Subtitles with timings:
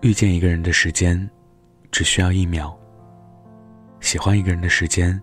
[0.00, 1.28] 遇见一个人的时间，
[1.90, 2.72] 只需要一秒；
[3.98, 5.20] 喜欢一个人的时间，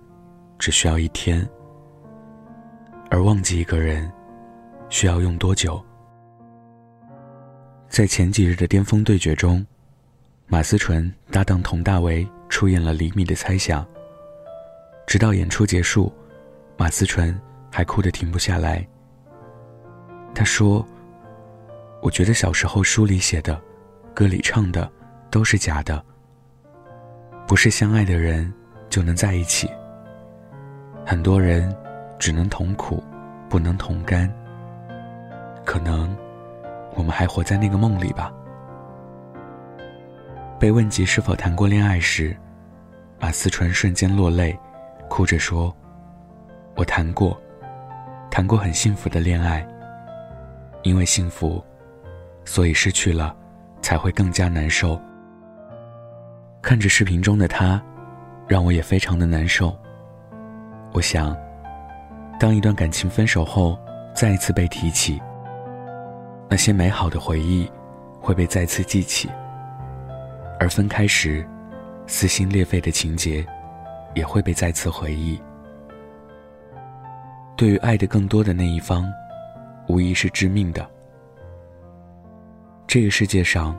[0.59, 1.47] 只需要一天；
[3.09, 4.11] 而忘记一个人，
[4.89, 5.81] 需要用多久？
[7.87, 9.65] 在前几日的巅峰对决中，
[10.47, 13.81] 马思纯搭档佟大为出演了《厘米的猜想》。
[15.07, 16.11] 直到演出结束，
[16.75, 17.39] 马思纯
[17.71, 18.85] 还哭得停不下来。
[20.33, 20.85] 他说
[22.03, 23.57] ：“我觉得小时候书里写的。”
[24.15, 24.89] 歌里唱的
[25.29, 26.01] 都是假的，
[27.45, 28.51] 不是相爱的人
[28.89, 29.69] 就能在一起。
[31.05, 31.75] 很多人
[32.17, 33.03] 只能同苦，
[33.49, 34.33] 不能同甘。
[35.65, 36.15] 可能
[36.93, 38.31] 我们还活在那个梦里吧。
[40.57, 42.33] 被问及是否谈过恋爱时，
[43.19, 44.57] 马思纯瞬间落泪，
[45.09, 45.75] 哭着说
[46.77, 47.37] ：“我谈过，
[48.31, 49.67] 谈过很幸福的恋爱。
[50.83, 51.61] 因为幸福，
[52.45, 53.35] 所以失去了。”
[53.85, 54.99] 才会更加难受。
[56.59, 57.79] 看着视频中的他，
[58.47, 59.77] 让我也非常的难受。
[60.91, 61.37] 我想，
[62.39, 63.77] 当一段感情分手后
[64.15, 65.21] 再一次被提起，
[66.49, 67.71] 那些美好的回忆
[68.19, 69.29] 会被再次记起，
[70.59, 71.47] 而分开时
[72.07, 73.45] 撕心裂肺的情节
[74.15, 75.39] 也会被再次回忆。
[77.55, 79.05] 对于爱的更多的那一方，
[79.87, 80.89] 无疑是致命的。
[82.95, 83.77] 这个世界上，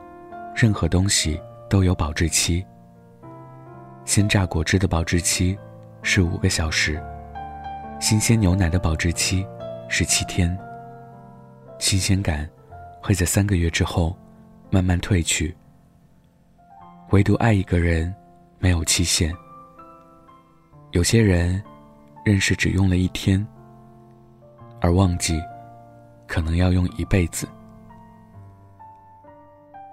[0.54, 2.62] 任何东西都有保质期。
[4.04, 5.56] 鲜榨果汁的保质期
[6.02, 7.02] 是五个小时，
[7.98, 9.42] 新鲜牛奶的保质期
[9.88, 10.54] 是七天。
[11.78, 12.46] 新鲜感
[13.00, 14.14] 会在三个月之后
[14.68, 15.56] 慢慢褪去。
[17.08, 18.14] 唯独爱一个人
[18.58, 19.34] 没有期限。
[20.90, 21.62] 有些人
[22.22, 23.42] 认识只用了一天，
[24.78, 25.40] 而忘记
[26.26, 27.48] 可能要用一辈子。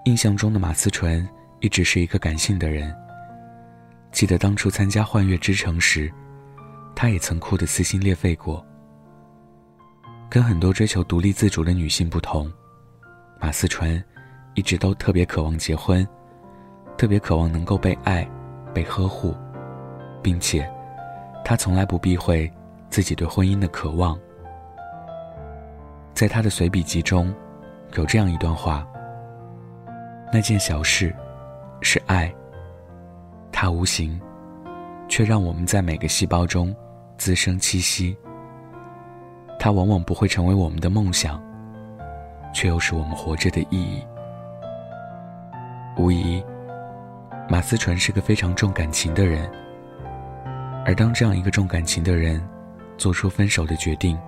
[0.04, 1.26] 印象中的马思纯
[1.60, 2.94] 一直是一个感性的人。
[4.12, 6.12] 记得当初参加《幻乐之城》时，
[6.94, 8.64] 她也曾哭得撕心裂肺过。
[10.28, 12.52] 跟很多追求独立自主的女性不同，
[13.40, 14.02] 马思纯
[14.52, 16.06] 一直都特别渴望结婚，
[16.98, 18.28] 特别渴望能够被爱、
[18.74, 19.34] 被呵护，
[20.22, 20.70] 并且，
[21.46, 22.50] 她从来不避讳
[22.90, 24.18] 自己对婚姻的渴望。
[26.12, 27.34] 在她的随笔集中，
[27.94, 28.86] 有这样一段话。
[30.34, 31.14] 那件小事，
[31.80, 32.34] 是爱。
[33.52, 34.20] 它无形，
[35.08, 36.74] 却让我们在每个细胞中
[37.16, 38.16] 滋生气息。
[39.60, 41.40] 它往往不会成为我们的梦想，
[42.52, 44.04] 却又是我们活着的意义。
[45.96, 46.44] 无疑，
[47.48, 49.48] 马思纯是个非常重感情的人。
[50.84, 52.44] 而当这样一个重感情的人
[52.98, 54.18] 做出分手的决定，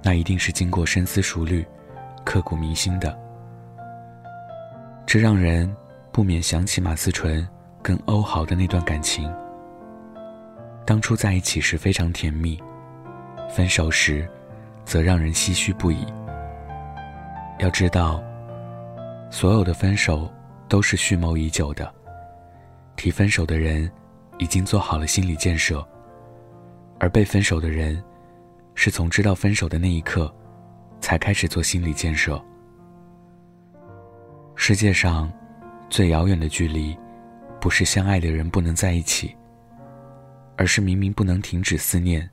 [0.00, 1.66] 那一定是经过深思熟虑、
[2.24, 3.21] 刻骨铭心的。
[5.06, 5.74] 这让人
[6.12, 7.46] 不免想起马思纯
[7.82, 9.30] 跟欧豪的那段感情。
[10.86, 12.60] 当初在一起时非常甜蜜，
[13.50, 14.28] 分手时，
[14.84, 16.06] 则让人唏嘘不已。
[17.58, 18.22] 要知道，
[19.30, 20.30] 所有的分手
[20.68, 21.92] 都是蓄谋已久的，
[22.96, 23.90] 提分手的人
[24.38, 25.86] 已经做好了心理建设，
[26.98, 28.02] 而被分手的人，
[28.74, 30.34] 是从知道分手的那一刻，
[31.00, 32.42] 才开始做心理建设。
[34.64, 35.28] 世界上，
[35.90, 36.96] 最遥远的距离，
[37.60, 39.34] 不是相爱的人不能在一起，
[40.56, 42.30] 而是明明不能停止思念，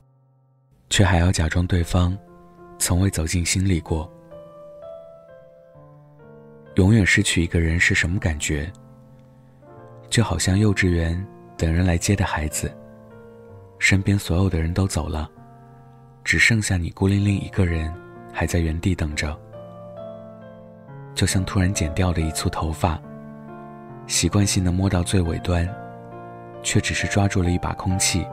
[0.91, 2.15] 却还要假装对方
[2.77, 4.07] 从未走进心里过。
[6.75, 8.71] 永远失去一个人是什么感觉？
[10.07, 11.25] 就好像幼稚园
[11.57, 12.71] 等人来接的孩子，
[13.79, 15.27] 身边所有的人都走了，
[16.23, 17.91] 只剩下你孤零零一个人
[18.31, 19.35] 还在原地等着。
[21.19, 22.97] 就像突然剪掉的一簇头发，
[24.07, 25.67] 习惯性的摸到最尾端，
[26.63, 28.25] 却只是抓住了一把空气。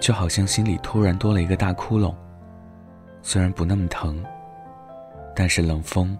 [0.00, 2.12] 就好像心里突然多了一个大窟窿，
[3.22, 4.20] 虽然不那么疼，
[5.36, 6.18] 但是冷风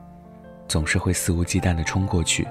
[0.69, 2.47] 总是会肆无忌惮的冲过去。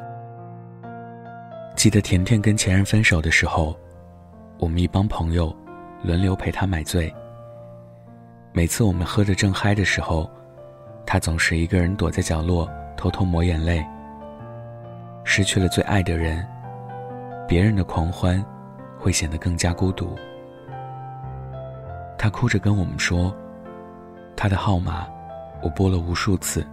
[1.78, 3.74] 记得甜甜跟前任分手的时候，
[4.60, 5.56] 我们一帮朋友
[6.04, 7.10] 轮流陪她买醉。
[8.52, 10.30] 每次我们喝得正嗨的时候。
[11.10, 13.84] 他总是一个人躲在角落，偷偷抹眼泪。
[15.24, 16.46] 失去了最爱的人，
[17.48, 18.44] 别人的狂欢
[19.00, 20.14] 会显得更加孤独。
[22.18, 23.34] 他哭着跟我们说
[24.36, 25.08] ：“他的号码
[25.62, 26.68] 我拨了无数次，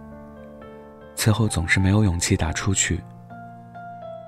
[1.15, 3.01] 此后总是没有勇气打出去。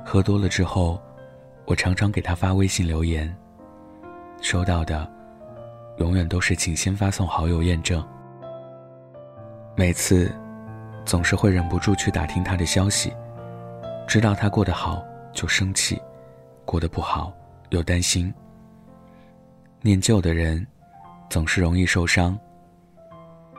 [0.05, 1.01] 喝多了之后，
[1.65, 3.35] 我常常给他发微信留言，
[4.41, 5.05] 收到的
[5.97, 8.01] 永远都是请先发送好友验证。”
[9.79, 10.33] 每次，
[11.05, 13.13] 总是会忍不住去打听他的消息，
[14.07, 16.01] 知道他过得好就生气，
[16.65, 17.31] 过得不好
[17.69, 18.33] 又担心。
[19.83, 20.65] 念旧的人
[21.29, 22.35] 总是容易受伤。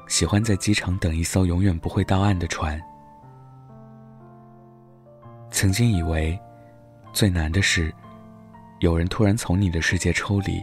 [0.08, 2.80] 喜欢在机场等一艘永远不会到岸的船。
[5.52, 6.36] 曾经以为
[7.12, 7.94] 最难的是
[8.80, 10.60] 有人突然从你的世界抽离。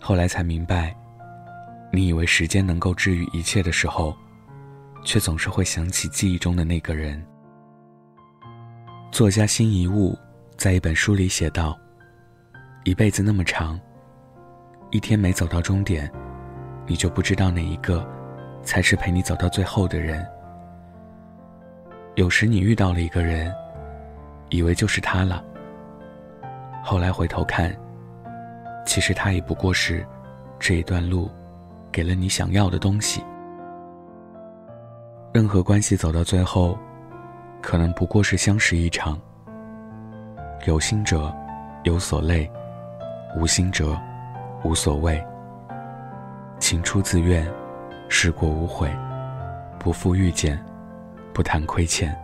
[0.00, 0.96] 后来才明白，
[1.92, 4.16] 你以为时间能够治愈一切的时候，
[5.04, 7.20] 却总是会想起记忆中的那个人。
[9.10, 10.16] 作家辛夷坞
[10.56, 11.76] 在一本书里写道
[12.84, 13.78] ：“一辈子那么长，
[14.90, 16.10] 一天没走到终点，
[16.86, 18.08] 你就不知道哪一个
[18.62, 20.24] 才是陪你走到最后的人。
[22.14, 23.52] 有时你遇到了一个人，
[24.48, 25.44] 以为就是他了，
[26.84, 27.76] 后来回头看。”
[28.86, 30.04] 其实他也不过是
[30.58, 31.30] 这一段路
[31.92, 33.22] 给了你想要的东西。
[35.32, 36.78] 任何关系走到最后，
[37.62, 39.20] 可能不过是相识一场。
[40.66, 41.34] 有心者
[41.84, 42.50] 有所累，
[43.36, 43.98] 无心者
[44.64, 45.24] 无所谓。
[46.58, 47.46] 情出自愿，
[48.08, 48.90] 事过无悔，
[49.78, 50.62] 不负遇见，
[51.32, 52.14] 不谈亏欠。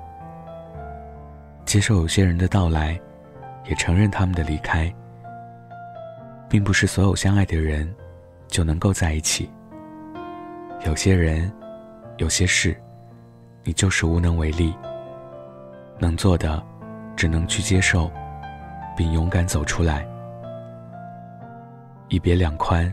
[1.64, 3.00] 接受有些人的到来，
[3.64, 4.92] 也承认他们的离开。
[6.48, 7.92] 并不是所有相爱的人
[8.46, 9.50] 就能够在一起。
[10.84, 11.52] 有些人，
[12.19, 12.81] 有些事，
[13.64, 14.75] 你就是无能为力。
[15.99, 16.62] 能做的，
[17.17, 18.11] 只能去接受，
[18.96, 20.06] 并勇敢走出来。
[22.08, 22.93] 一别两宽，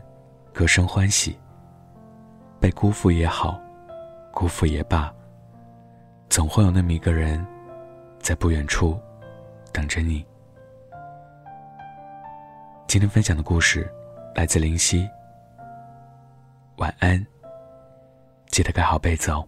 [0.54, 1.38] 各生欢喜。
[2.60, 3.60] 被辜负也好，
[4.32, 5.14] 辜负也罢，
[6.30, 7.46] 总会有那么一个人，
[8.20, 8.98] 在不远处
[9.72, 10.26] 等着你。
[12.88, 13.92] 今天分享的故事
[14.34, 15.08] 来自林夕。
[16.78, 17.24] 晚安，
[18.54, 19.48] 记得盖好被子哦。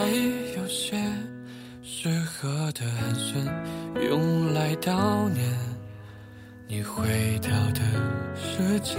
[0.00, 0.06] 还
[0.56, 0.96] 有些
[1.82, 5.46] 适合的寒暄，用来悼念
[6.66, 7.02] 你回
[7.42, 7.80] 到的
[8.34, 8.96] 时间？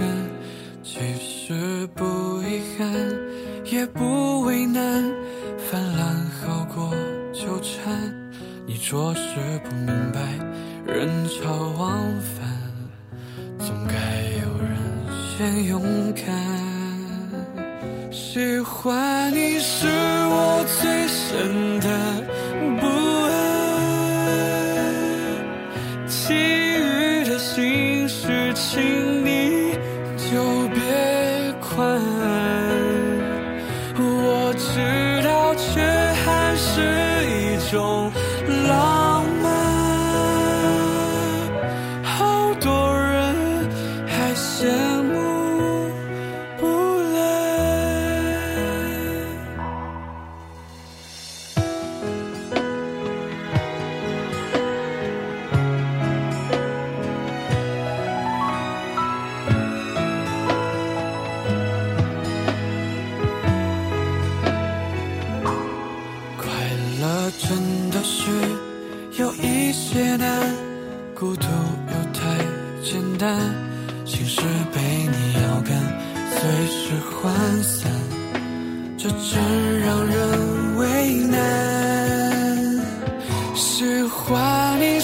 [0.84, 2.04] 其实不
[2.42, 2.88] 遗憾，
[3.64, 5.12] 也不为难，
[5.58, 6.94] 泛滥好过
[7.32, 8.14] 纠缠。
[8.64, 10.20] 你着实不明白，
[10.86, 12.48] 人潮往返，
[13.58, 13.94] 总该
[14.40, 14.70] 有人。
[15.36, 15.82] 先勇
[16.14, 16.71] 敢，
[18.32, 22.21] 喜欢你是我最深的
[74.04, 74.40] 心事
[74.72, 75.70] 被你摇干，
[76.30, 77.90] 随时涣散，
[78.98, 81.36] 这真让人为难。
[83.54, 84.98] 喜欢你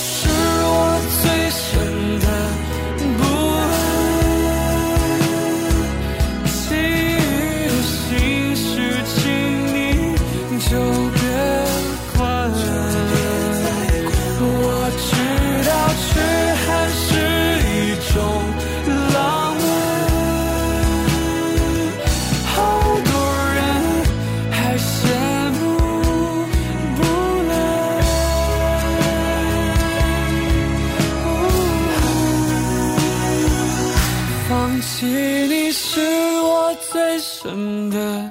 [37.42, 38.30] 真的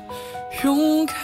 [0.64, 1.16] 勇敢，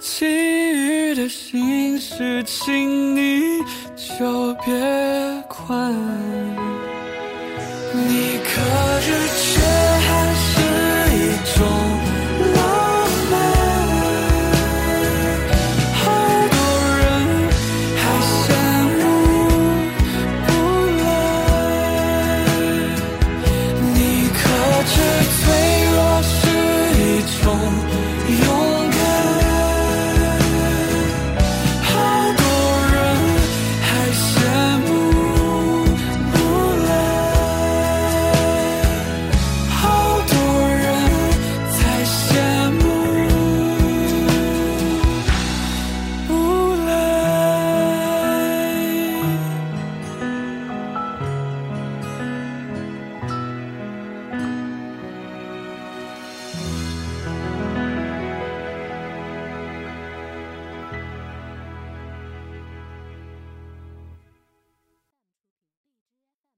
[0.00, 3.60] 其余的心事，请你
[4.18, 4.74] 就别
[5.48, 5.94] 管。
[7.92, 8.60] 你可
[9.00, 9.63] 知？